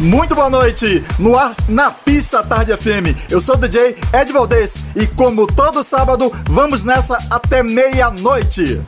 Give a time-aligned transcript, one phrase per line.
[0.00, 3.30] Muito boa noite, no ar na pista Tarde FM.
[3.30, 8.80] Eu sou o DJ Ed Valdez e como todo sábado, vamos nessa até meia-noite.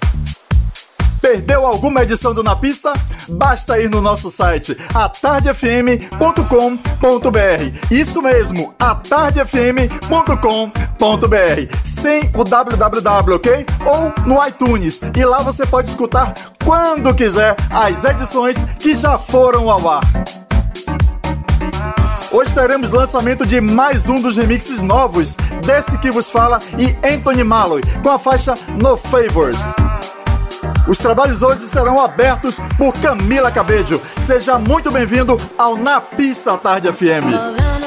[1.20, 2.94] Perdeu alguma edição do Na Pista?
[3.28, 7.90] Basta ir no nosso site atardefm.com.br.
[7.90, 11.76] Isso mesmo, atardefm.com.br.
[11.84, 13.66] Sem o www, ok?
[13.84, 15.02] Ou no iTunes.
[15.14, 16.32] E lá você pode escutar
[16.64, 20.00] quando quiser as edições que já foram ao ar.
[22.32, 27.44] Hoje teremos lançamento de mais um dos remixes novos desse que vos fala e Anthony
[27.44, 29.58] Malloy com a faixa No Favors.
[30.88, 34.00] Os trabalhos hoje serão abertos por Camila Cabello.
[34.26, 37.81] Seja muito bem-vindo ao Na Pista Tarde FM.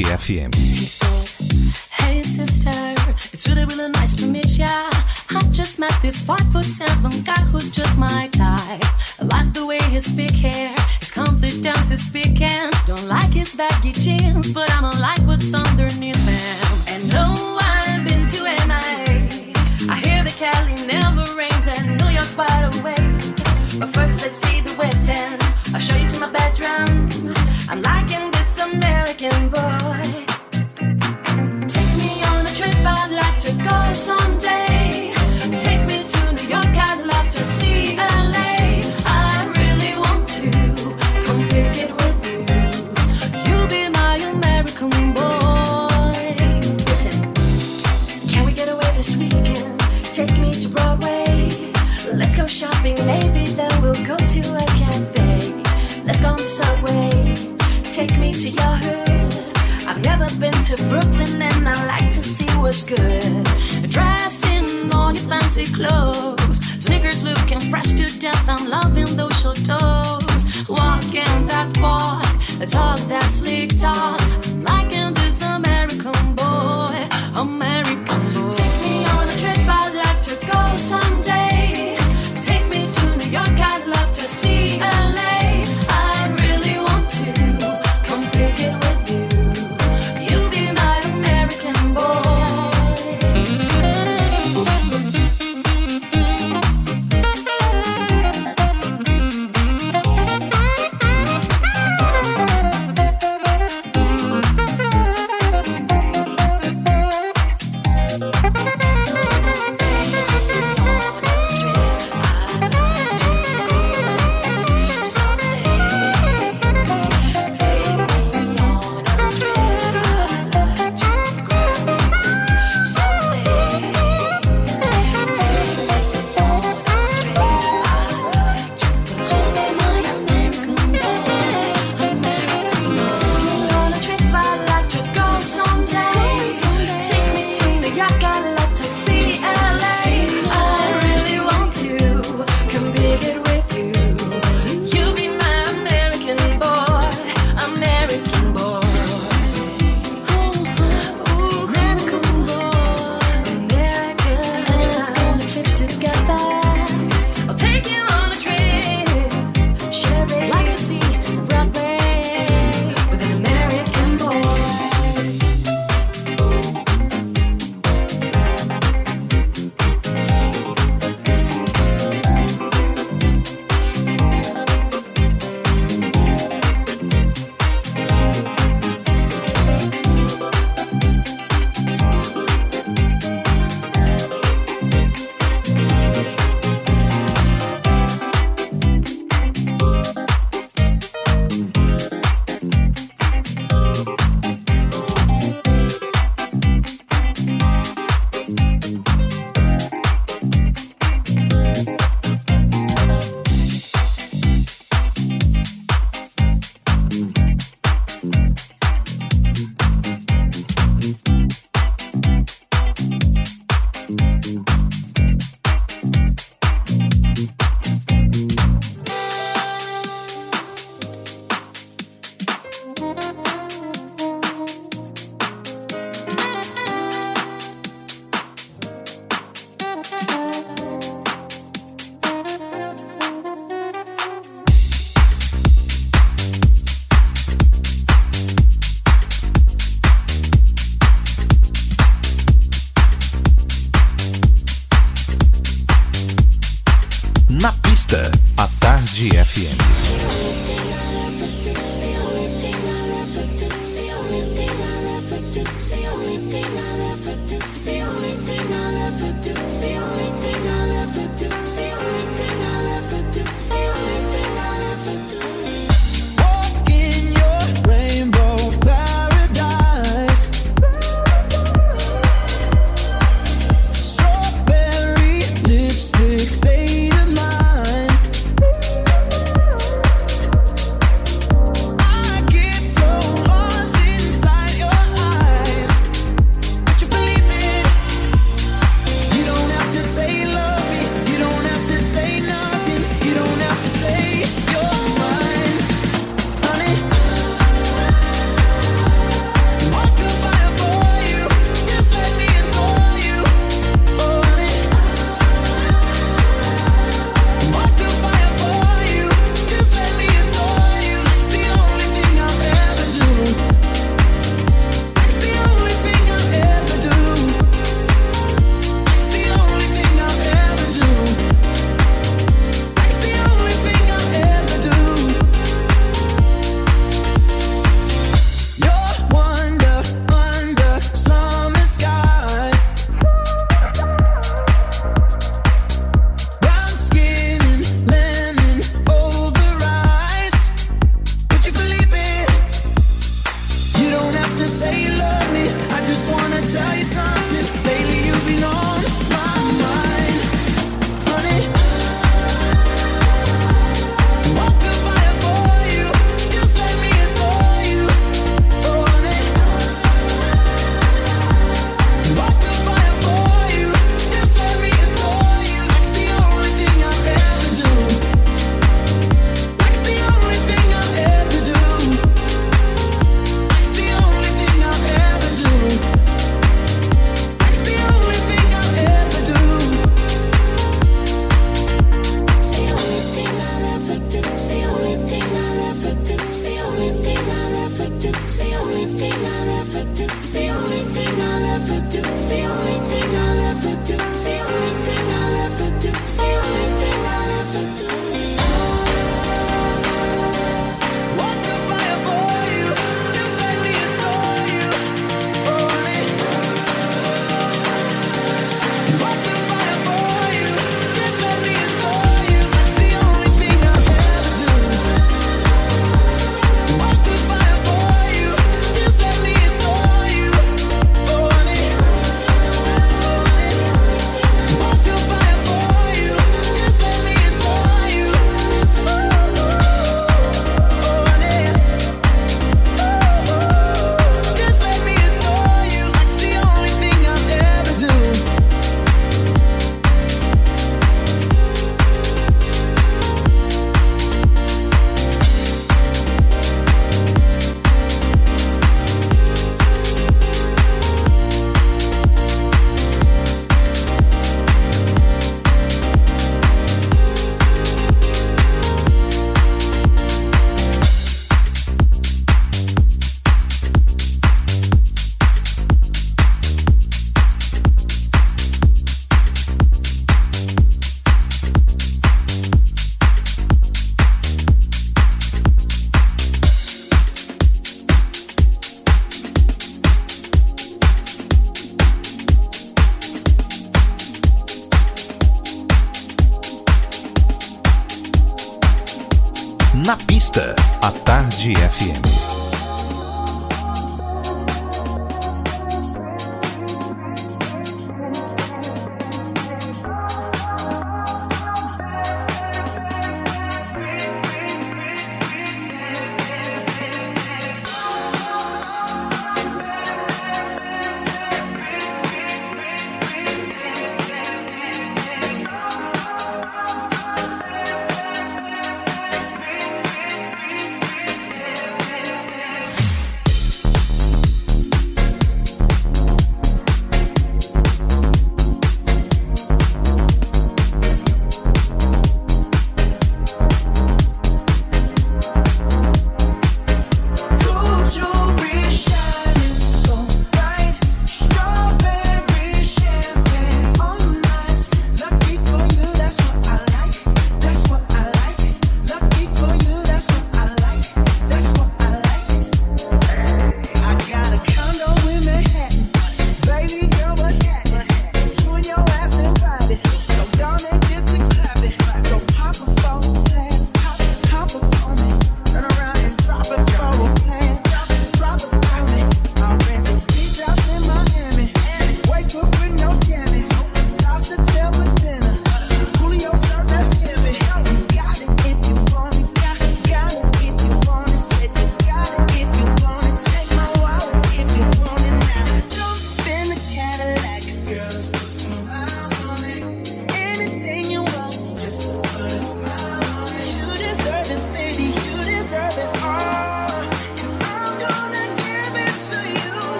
[0.00, 0.54] GFM.
[0.54, 1.28] He said,
[1.90, 2.70] Hey sister,
[3.34, 4.88] it's really really nice to meet ya.
[5.28, 8.82] I just met this five foot seven guy who's just my type.
[9.20, 12.70] I like the way his big hair, his confidence is speaking.
[12.86, 14.49] Don't like his baggy jeans.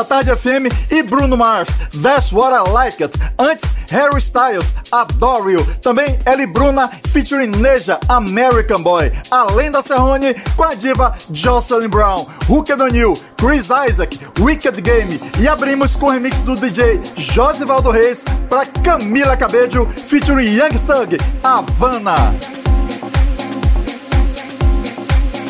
[0.00, 1.68] da Tarde FM e Bruno Mars,
[2.02, 3.18] That's What I Like It.
[3.38, 5.66] Antes, Harry Styles, Adore You.
[5.82, 9.12] Também Ellie Bruna featuring Neja, American Boy.
[9.30, 15.20] Além da Serrone, com a diva Jocelyn Brown, Hooked on You, Chris Isaac, Wicked Game.
[15.38, 21.18] E abrimos com o remix do DJ Josivaldo Reis para Camila Cabello featuring Young Thug,
[21.42, 22.34] Havana.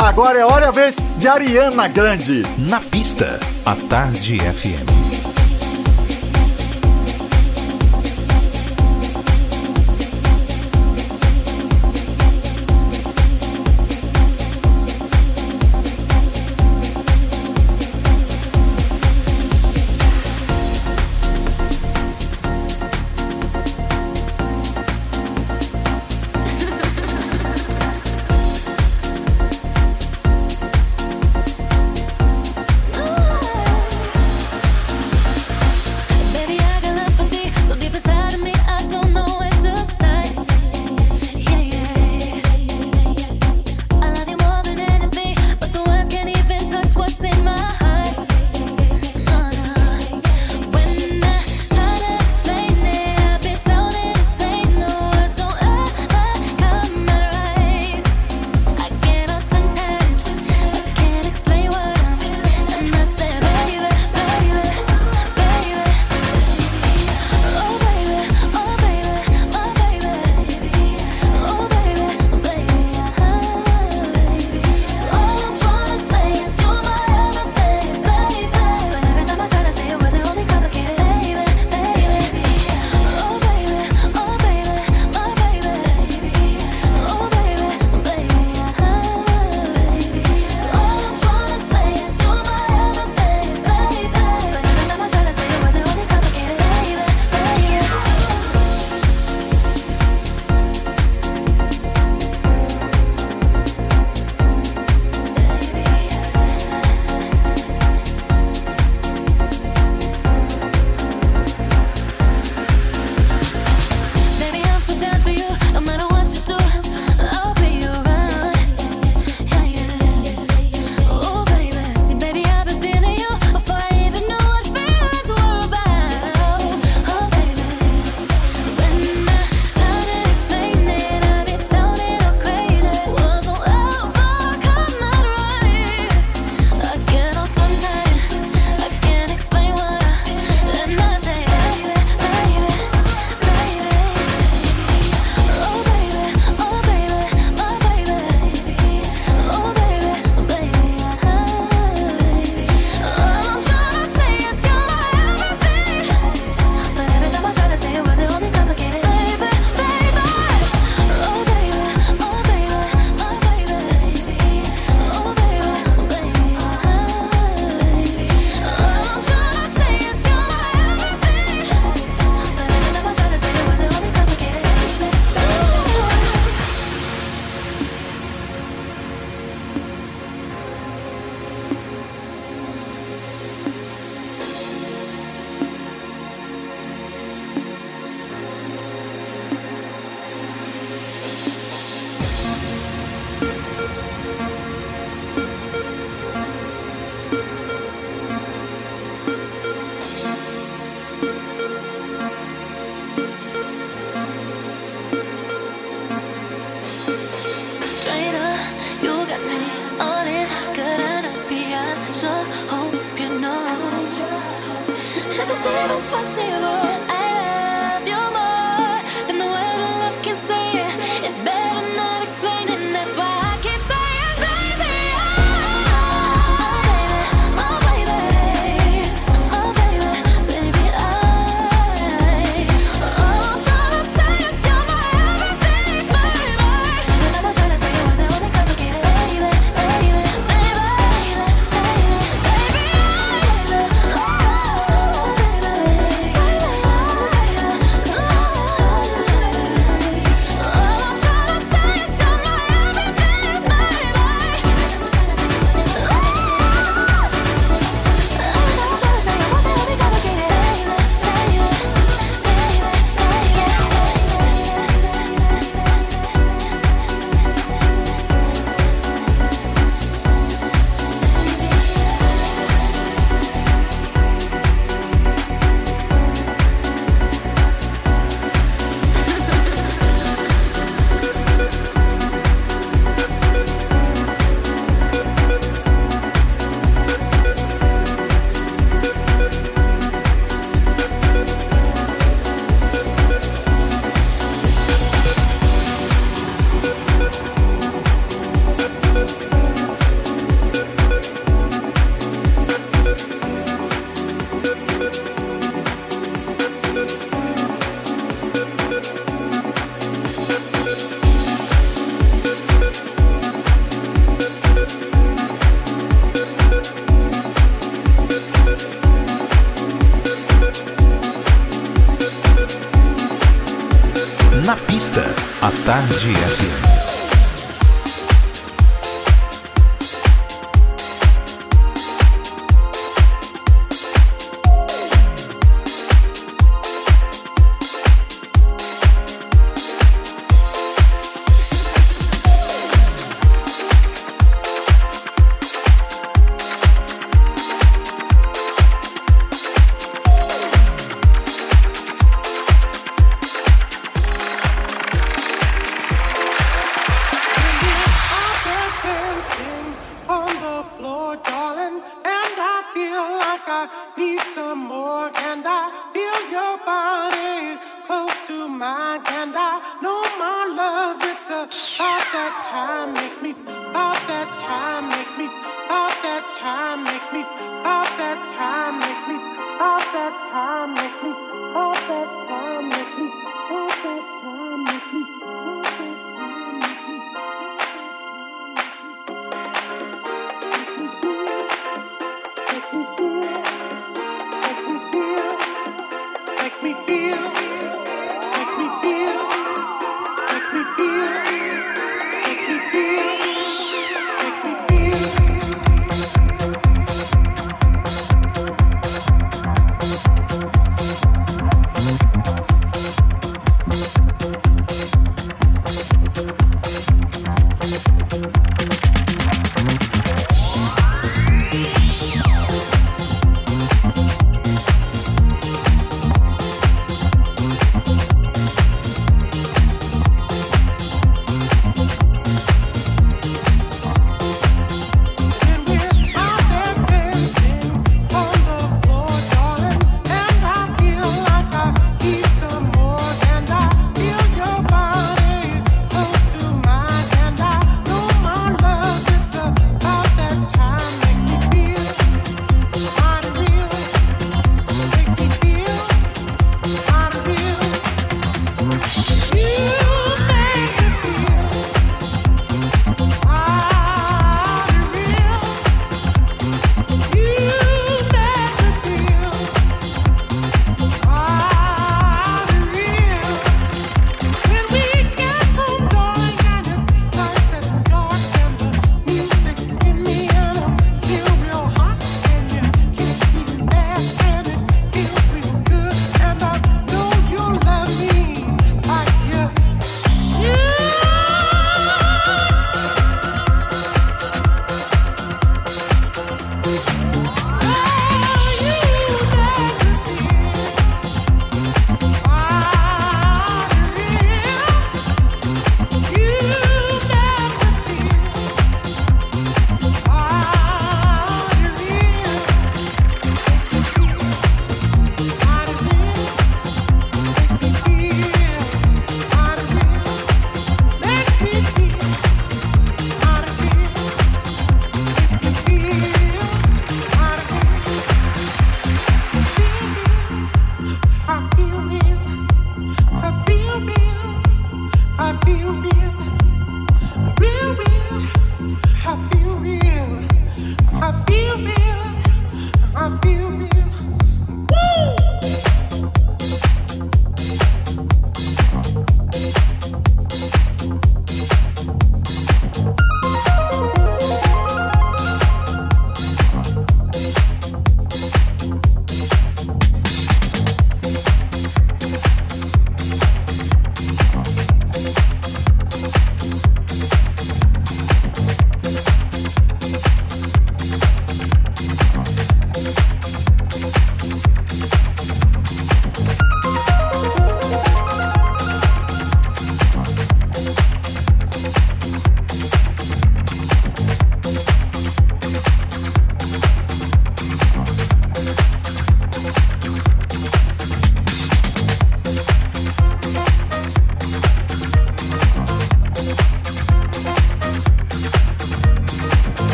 [0.00, 2.42] Agora é hora e a vez de Ariana Grande.
[2.58, 3.38] Na pista.
[3.64, 5.01] A Tarde FM.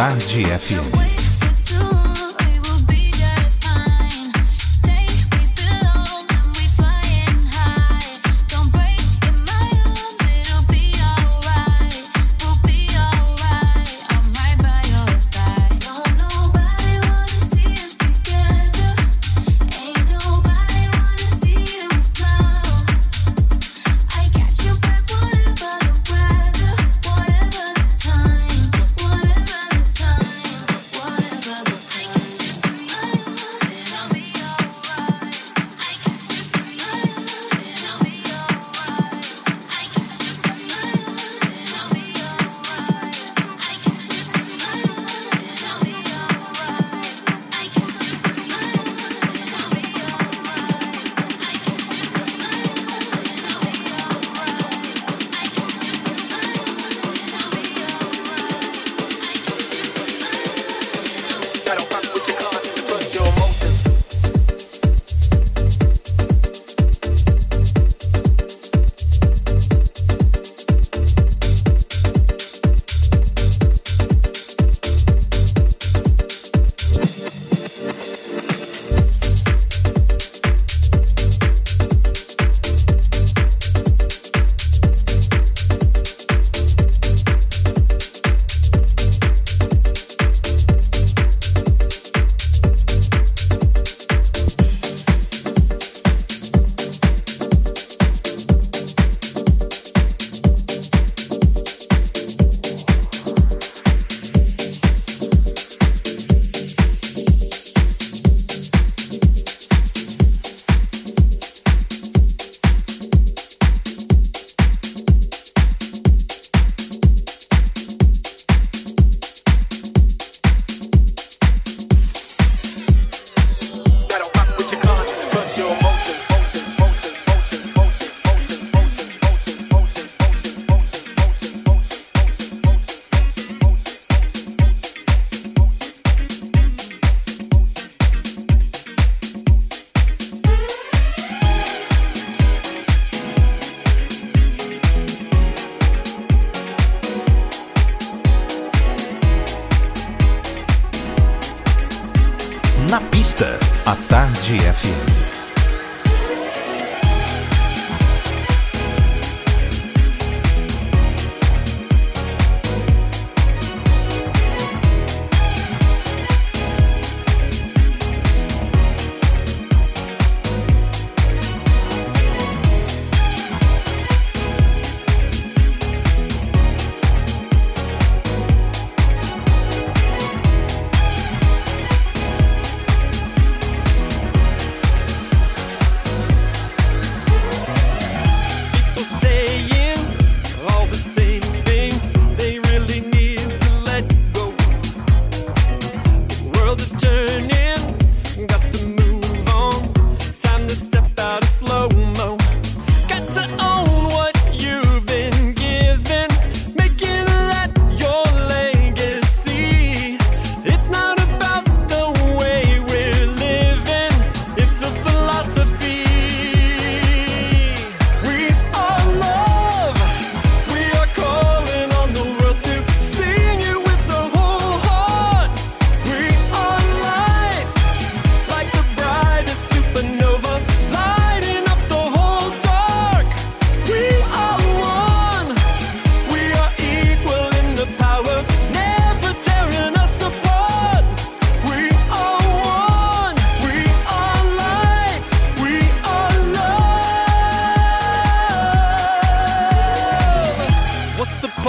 [0.00, 0.99] Tarde FM.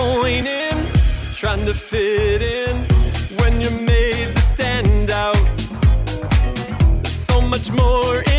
[0.02, 0.88] disappointing
[1.36, 2.86] trying to fit in
[3.38, 5.36] when you're made to stand out.
[7.06, 8.31] So much more.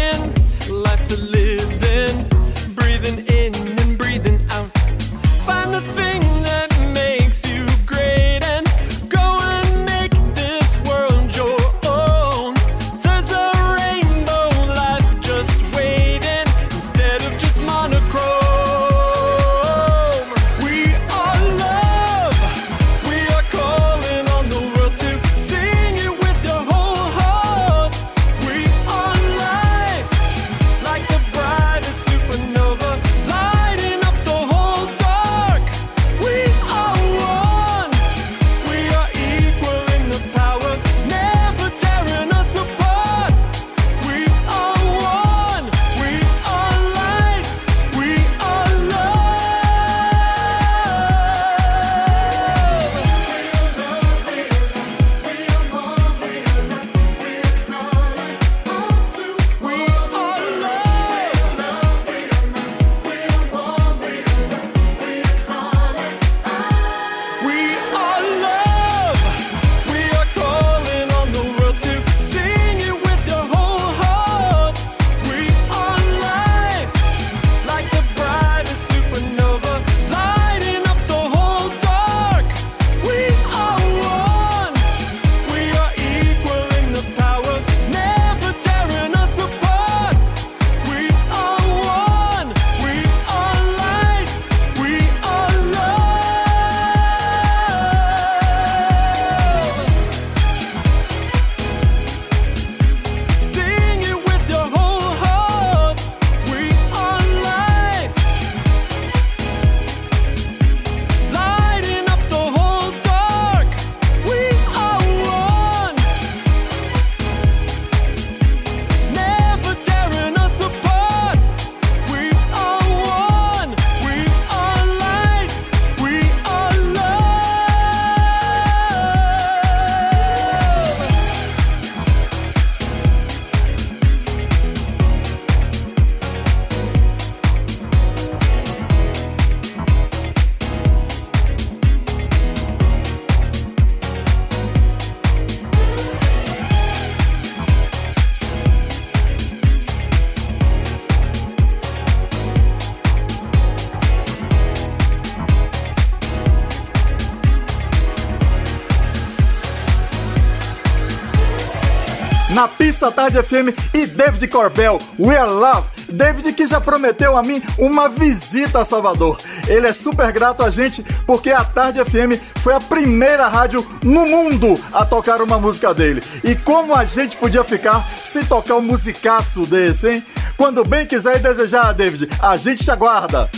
[163.03, 165.89] Pista Tarde FM e David Corbell, We Are Love.
[166.09, 169.39] David que já prometeu a mim uma visita a Salvador.
[169.67, 174.27] Ele é super grato a gente porque a Tarde FM foi a primeira rádio no
[174.27, 176.23] mundo a tocar uma música dele.
[176.45, 180.27] E como a gente podia ficar se tocar um musicaço desse, hein?
[180.57, 183.51] Quando bem quiser e desejar, David, a gente te aguarda.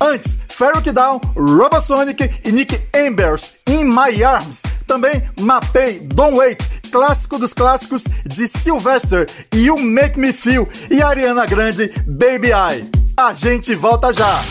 [0.00, 4.62] Antes, Ferric Down, Robosonic e Nick Ambers, In My Arms.
[4.86, 11.02] Também Mapei, Don't Wait, clássico dos clássicos de Sylvester e You Make Me Feel e
[11.02, 12.90] Ariana Grande, Baby I.
[13.16, 14.42] A gente volta já.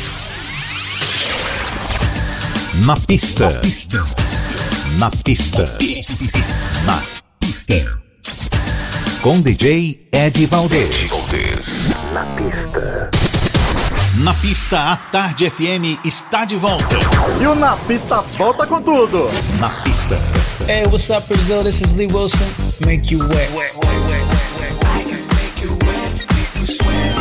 [2.86, 3.50] Na pista.
[3.50, 4.06] Na pista.
[4.98, 5.66] Na pista.
[6.86, 7.04] Na
[7.40, 8.00] pista.
[9.22, 11.28] Com DJ Ed Valdez.
[12.14, 13.10] Na pista.
[14.24, 16.96] Na pista, a Tarde FM está de volta.
[17.42, 19.30] E o Na Pista volta com tudo.
[19.60, 20.41] Na pista.
[20.66, 21.64] Hey, what's up, Brazil?
[21.64, 22.48] This is Lee Wilson.
[22.86, 23.50] Make you wet.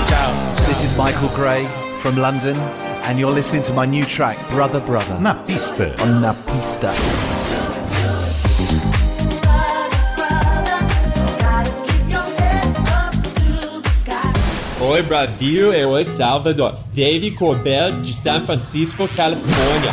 [0.09, 1.67] Ciao, this is Michael Gray
[2.01, 2.57] from London,
[3.07, 5.95] and you're listening to my new track, Brother Brother, Na pista.
[6.03, 6.93] on La Pista.
[14.81, 16.75] Oi Brasil e oi Salvador.
[16.93, 19.93] Dave Corbell de San Francisco, Califórnia.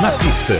[0.00, 0.54] Na pista.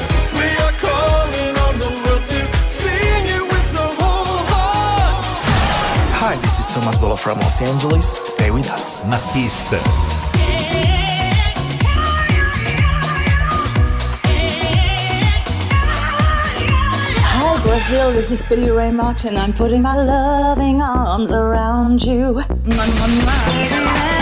[6.74, 8.04] Thomas Bolo from Los Angeles.
[8.04, 9.00] Stay with us.
[9.06, 9.78] Na pista.
[17.30, 19.36] Hi Brazil, this is Billy Ray Martin.
[19.36, 22.42] I'm putting my loving arms around you.
[22.42, 23.54] Mwah, mwah, mwah.
[23.54, 24.13] And you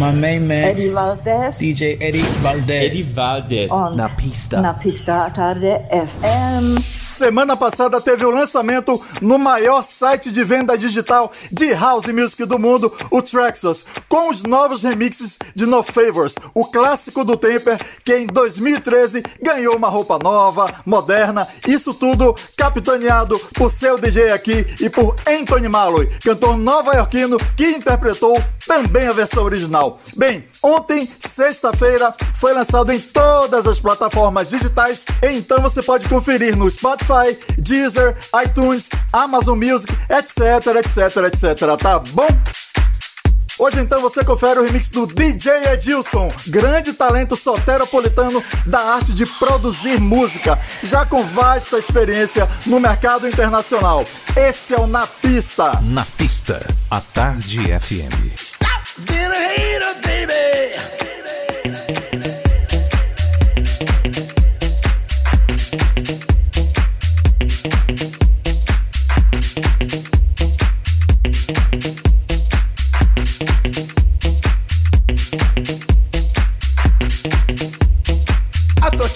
[0.00, 2.84] My main man, Eddie Valdez DJ Eddie Valdez.
[2.86, 3.70] Eddie Valdez.
[3.70, 4.58] on Na Pista.
[4.62, 6.99] Na Pista Tarde FM.
[7.20, 12.58] Semana passada teve o lançamento no maior site de venda digital de house music do
[12.58, 18.16] mundo, o Traxos, com os novos remixes de No Favors, o clássico do Temper, que
[18.16, 24.88] em 2013 ganhou uma roupa nova, moderna, isso tudo capitaneado por seu DJ aqui e
[24.88, 30.00] por Anthony Malloy, cantor nova-iorquino que interpretou também a versão original.
[30.16, 36.70] Bem, ontem, sexta-feira, foi lançado em todas as plataformas digitais, então você pode conferir no
[36.70, 37.09] Spotify,
[37.58, 42.28] Deezer, iTunes, Amazon Music, etc, etc, etc, tá bom?
[43.58, 49.26] Hoje então você confere o remix do DJ Edilson, grande talento soteropolitano da arte de
[49.26, 54.02] produzir música, já com vasta experiência no mercado internacional.
[54.34, 55.78] Esse é o Na Pista.
[55.82, 58.60] Na pista, a Tarde FM.
[58.98, 61.99] Been a hater, baby.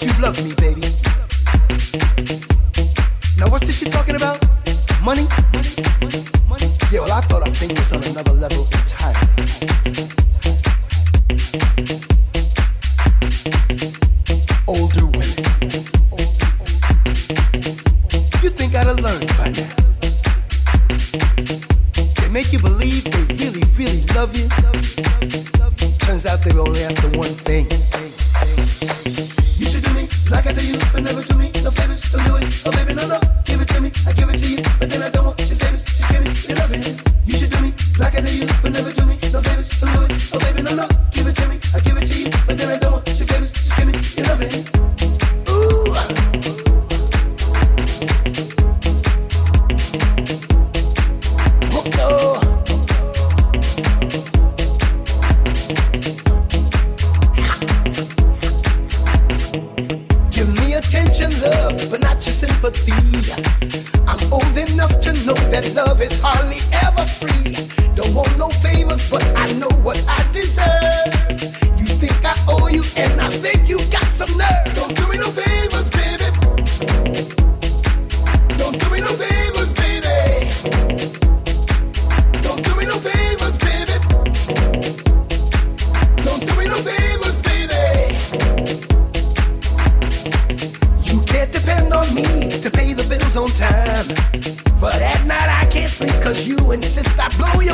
[0.05, 0.81] You'd love me, baby.
[3.39, 4.37] Now, what's this you talking about?
[5.01, 5.25] Money?
[6.91, 9.25] Yeah, well, I thought I'd thing was on another level entirely.
[14.67, 15.41] Older women.
[18.43, 19.73] You think I'd have learned by now?
[22.21, 24.47] They make you believe they really, really love you.
[25.97, 27.65] Turns out they only after one thing.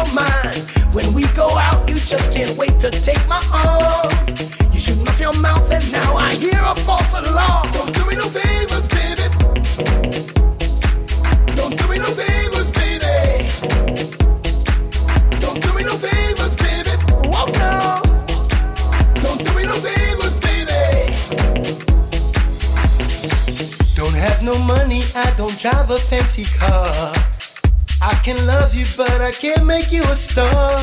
[0.06, 0.56] your mind.
[0.94, 4.12] When we go out, you just can't wait to take my arm.
[4.74, 7.72] You shooting off your mouth, and now I hear a false alarm.
[7.72, 9.26] Don't do me no favors, baby.
[11.56, 13.48] Don't do me no favors, baby.
[15.40, 16.94] Don't do me no favors, baby.
[17.32, 18.02] Whoa, no.
[19.24, 21.14] Don't do me no favors, baby.
[23.96, 27.31] Don't have no money, I don't drive a fancy car.
[28.12, 30.76] I can love you, but I can't make you a star.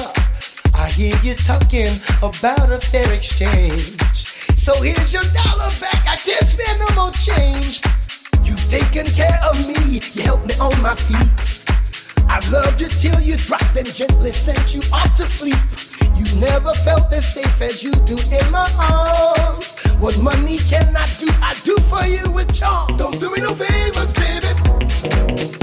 [0.74, 4.01] I hear you talking about a fair exchange.
[4.57, 6.03] So here's your dollar back.
[6.09, 7.83] I can't spend no more change.
[8.43, 10.01] You've taken care of me.
[10.14, 11.29] You helped me on my feet.
[12.31, 15.61] I've loved you till you dropped and gently sent you off to sleep.
[16.16, 19.76] You never felt as safe as you do in my arms.
[20.01, 22.97] What money cannot do, I do for you with charm.
[22.97, 25.58] Don't do me no favors, baby.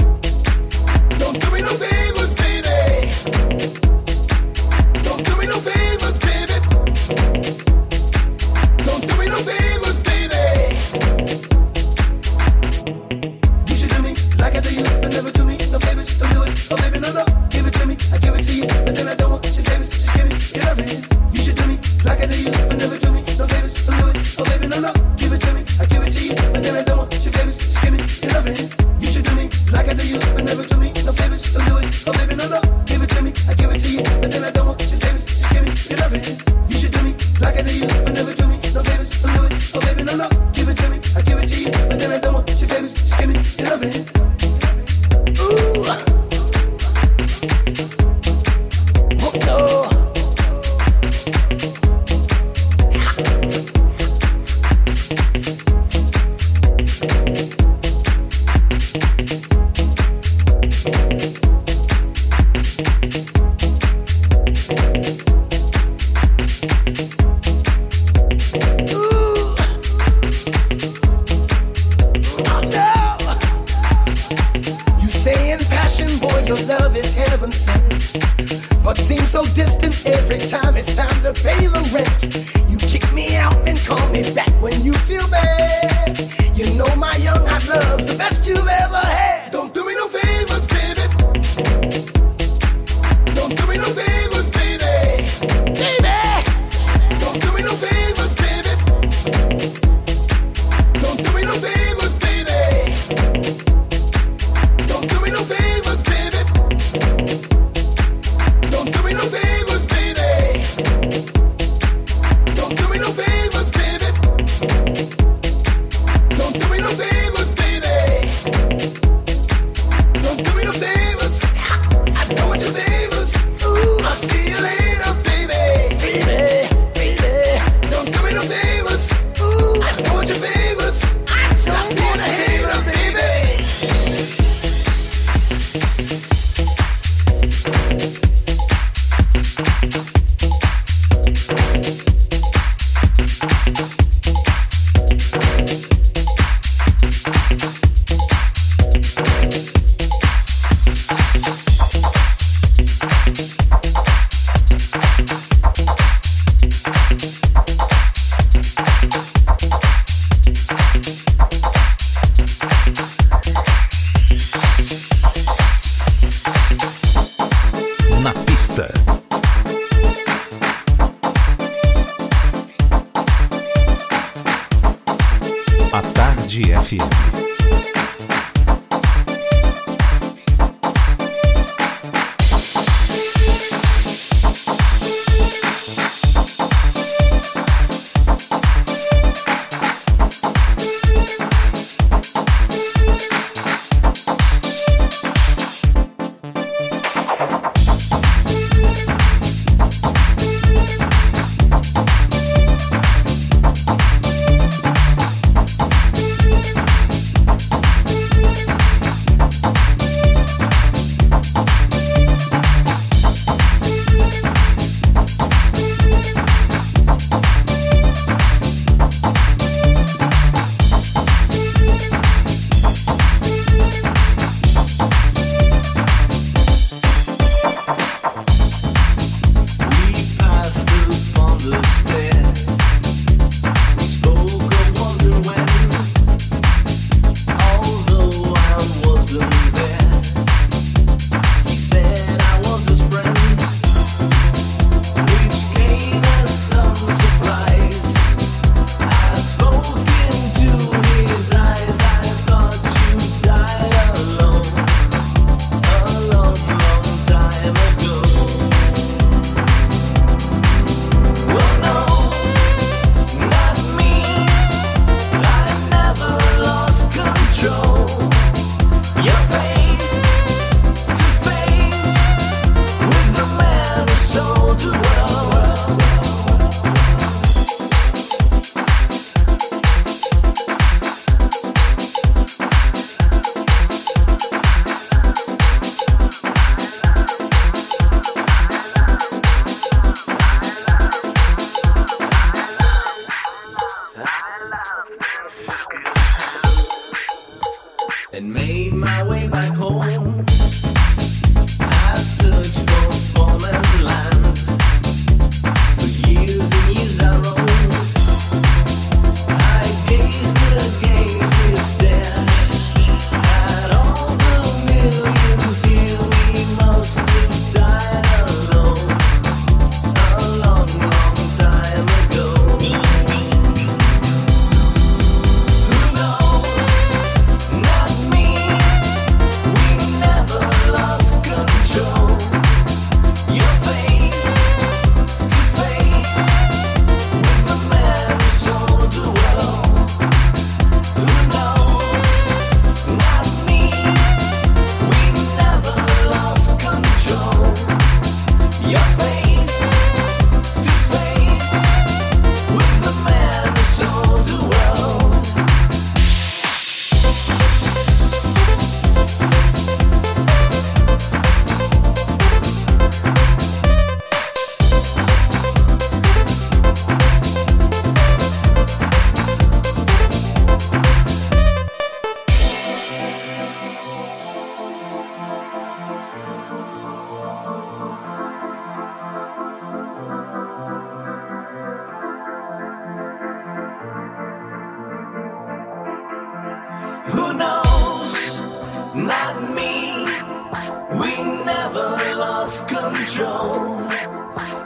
[393.26, 394.08] control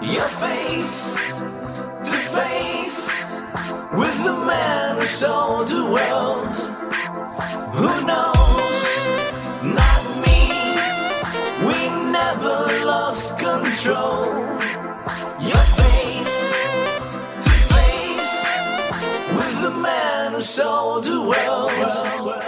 [0.01, 1.15] your face
[2.09, 3.33] to face
[3.93, 6.55] with the man who sold the world.
[7.77, 8.81] Who knows?
[9.79, 10.41] Not me.
[11.67, 11.79] We
[12.11, 14.25] never lost control.
[15.51, 16.37] Your face
[17.45, 18.37] to face
[19.37, 22.40] with the man who sold the world.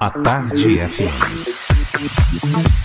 [0.00, 2.79] A Tarde FM.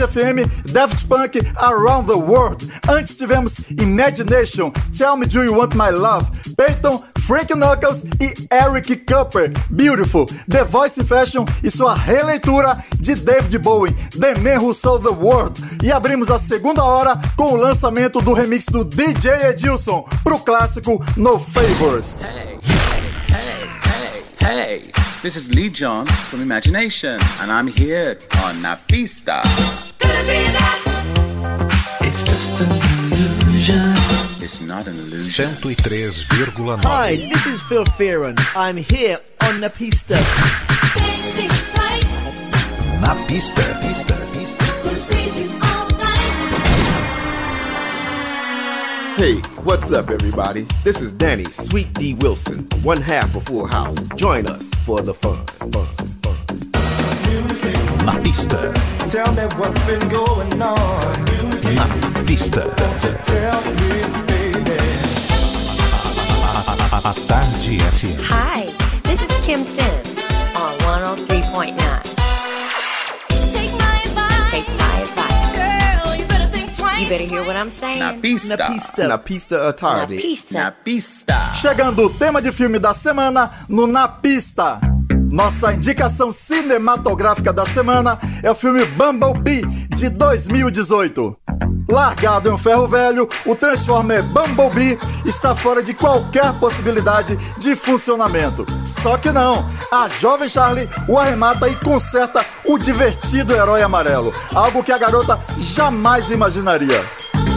[0.00, 2.70] Tarde FM, Daft Punk Around the World.
[2.88, 9.04] Antes tivemos Imagination, Tell Me Do You Want My Love, Peyton, Frank Knuckles e Eric
[9.06, 9.50] Cooper.
[9.70, 15.14] Beautiful, The Voice Fashion e sua releitura de David Bowie, The Man Who Sold the
[15.14, 15.60] World.
[15.82, 21.04] E abrimos a segunda hora com o lançamento do remix do DJ Edilson pro clássico
[21.16, 22.22] No Favors.
[22.22, 22.58] Hey,
[23.30, 23.68] hey,
[24.40, 24.92] hey, hey.
[25.22, 28.76] This is Lee John from Imagination, and I'm here on Na
[35.30, 36.84] 103,9.
[36.84, 38.38] Hi, this is Phil Fearon.
[38.56, 40.14] I'm here on the pista.
[43.00, 44.64] Na pista, pista, pista.
[49.16, 49.34] Hey,
[49.64, 50.66] what's up, everybody?
[50.84, 53.98] This is Danny Sweet D Wilson, one half of Full House.
[54.16, 55.46] Join us for the fun.
[55.46, 56.19] fun, fun.
[58.04, 58.56] Na pista,
[59.10, 61.24] Tell me what's been going on.
[61.74, 61.86] na
[62.24, 62.62] pista.
[67.02, 68.20] A, Tarde FM.
[68.28, 68.66] Hi,
[69.02, 70.18] this is Kim Sims
[70.56, 71.76] on 103.9.
[73.52, 74.52] Take my advice.
[74.52, 75.52] Take my advice.
[75.56, 77.00] Girl, you better think twice.
[77.02, 78.00] You better hear what I'm saying.
[78.00, 78.56] Na pista.
[78.56, 79.08] Na pista.
[79.08, 80.14] Na pista à tarde.
[80.16, 80.54] Na pista.
[80.58, 81.34] Na pista.
[81.60, 84.80] Chegando o tema de filme da semana no Na Pista.
[85.30, 91.36] Nossa indicação cinematográfica da semana é o filme Bumblebee de 2018.
[91.90, 98.64] Largado em um ferro velho, o Transformer Bumblebee está fora de qualquer possibilidade de funcionamento.
[99.02, 104.84] Só que não, a jovem Charlie o arremata e conserta o divertido herói amarelo, algo
[104.84, 107.04] que a garota jamais imaginaria.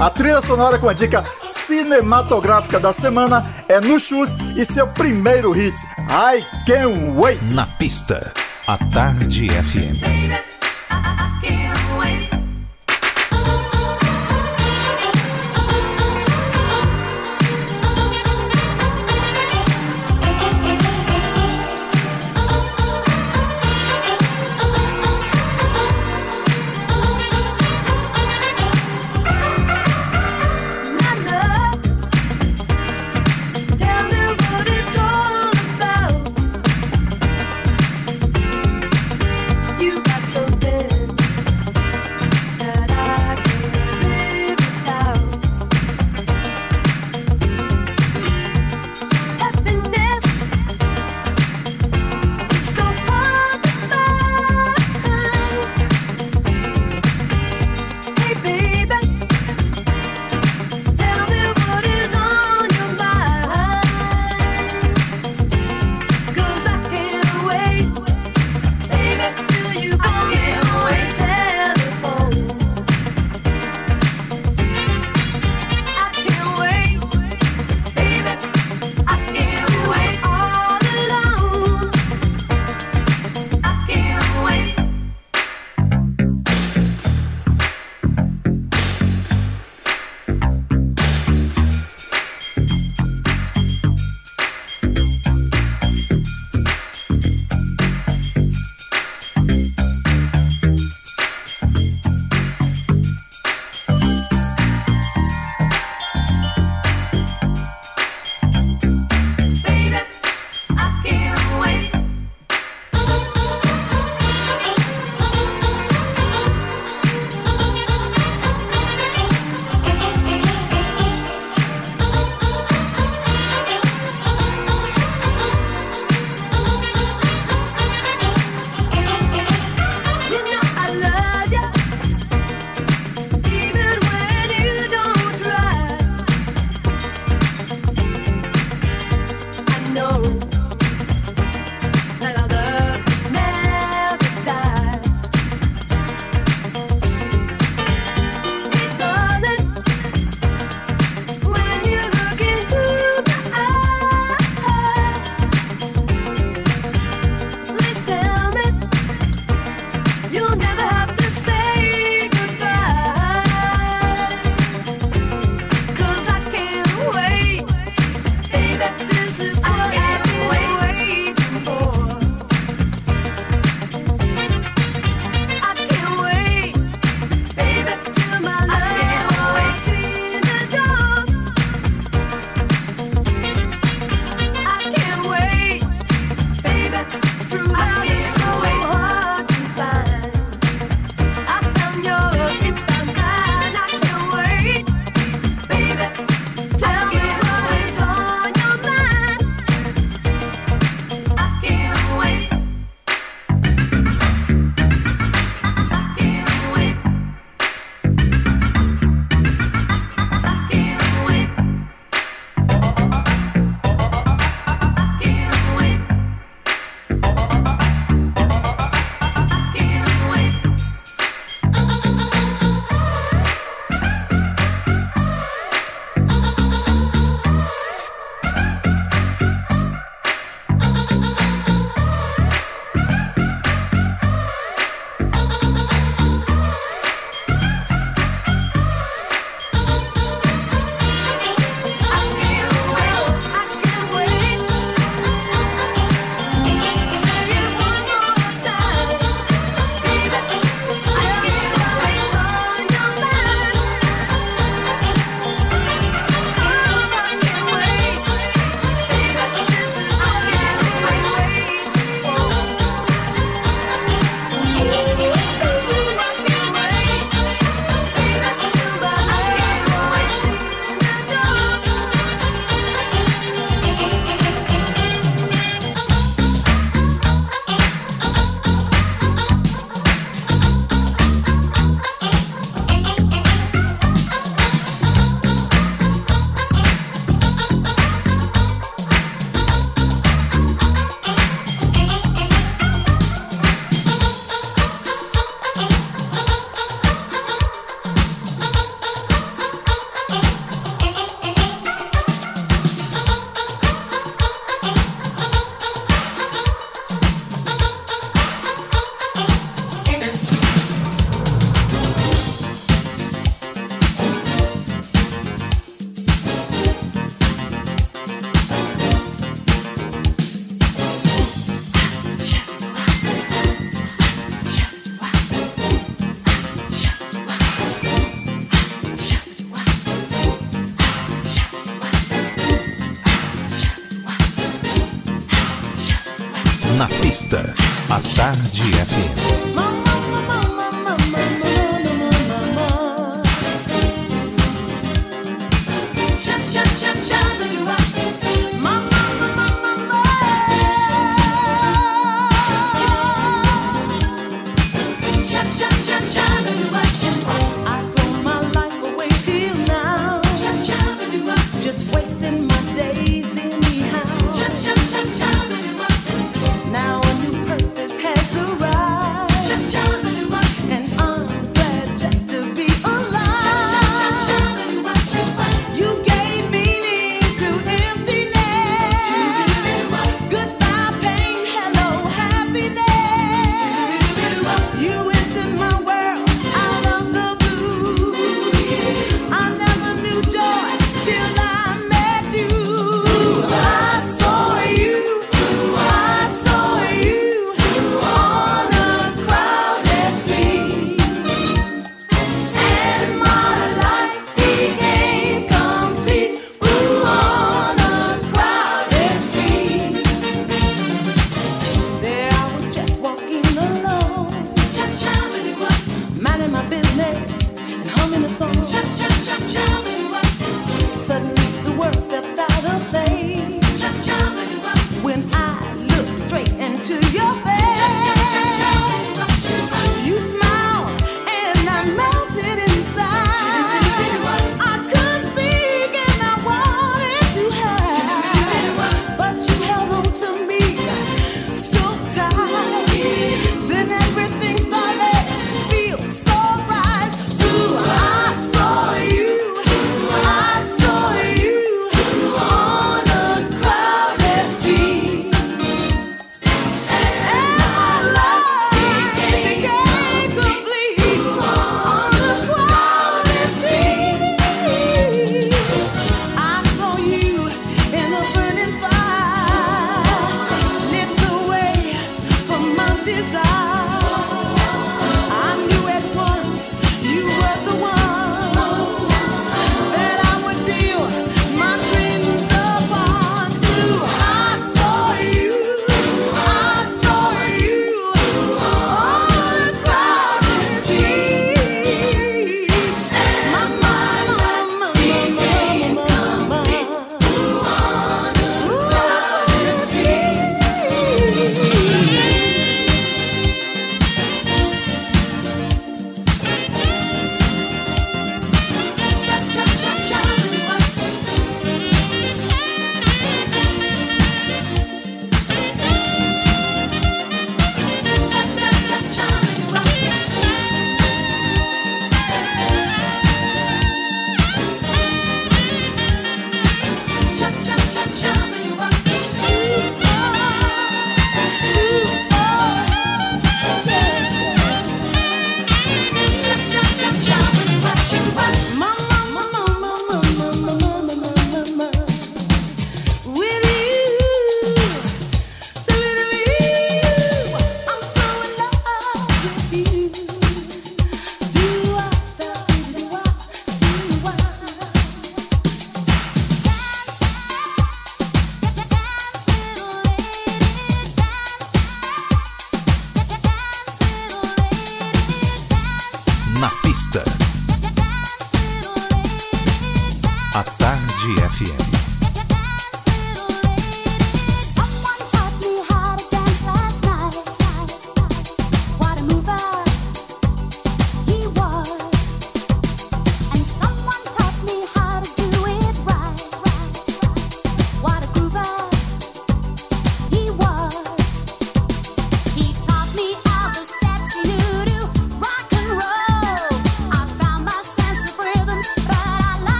[0.00, 1.24] A trilha sonora com a dica
[1.66, 5.76] cinematográfica da semana é No Shoes e seu primeiro hit,
[6.08, 7.40] I Can't Wait.
[7.50, 8.32] Na pista,
[8.66, 10.50] a Tarde FM.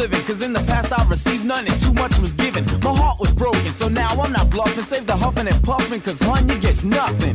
[0.00, 0.20] living.
[0.22, 2.64] Cause in the past I received none and too much was given.
[2.82, 4.84] My heart was broken, so now I'm not bluffing.
[4.84, 7.34] Save the huffing and puffing, cause hun, you gets nothing.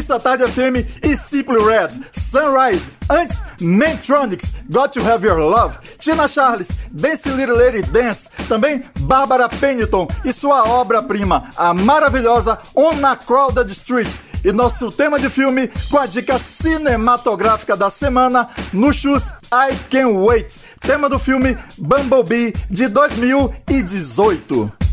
[0.00, 6.26] Pista Tarde FM e Simply Red, Sunrise, antes Mantronics, Got to Have Your Love, Tina
[6.26, 13.14] Charles, Dance Little Lady Dance, também Bárbara Pennington e sua obra-prima, a maravilhosa On a
[13.14, 14.08] Crowded Street.
[14.42, 20.16] E nosso tema de filme com a dica cinematográfica da semana no Shoes I Can't
[20.16, 24.89] Wait, tema do filme Bumblebee de 2018.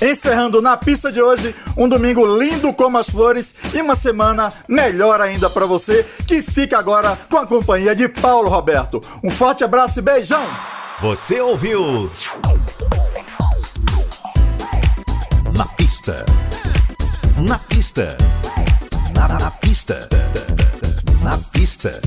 [0.00, 5.20] Encerrando na pista de hoje, um domingo lindo como as flores e uma semana melhor
[5.20, 9.00] ainda para você, que fica agora com a companhia de Paulo Roberto.
[9.22, 10.42] Um forte abraço e beijão!
[11.00, 12.10] Você ouviu?
[15.56, 16.26] Na pista.
[17.36, 18.18] Na pista.
[19.14, 20.08] Na, na pista.
[21.22, 22.00] Na pista.